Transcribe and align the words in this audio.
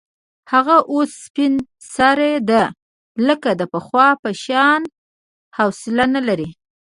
هغه 0.51 0.75
اوس 0.91 1.11
سپین 1.25 1.53
سرې 1.95 2.33
ده، 2.49 2.63
لکه 3.27 3.49
د 3.59 3.61
پخوا 3.73 4.07
په 4.21 4.29
شان 4.43 4.81
حوصله 5.57 6.05
نه 6.15 6.21
لري. 6.27 6.49